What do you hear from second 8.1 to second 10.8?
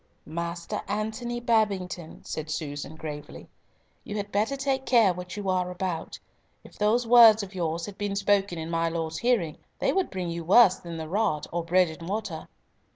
spoken in my Lord's hearing, they would bring you worse